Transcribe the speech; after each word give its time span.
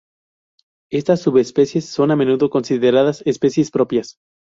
Estas 0.91 1.21
subespecies 1.21 1.85
son 1.85 2.09
a 2.09 2.15
menudo 2.15 2.49
consideradas 2.49 3.21
especies 3.27 3.69
propias. 3.69 4.15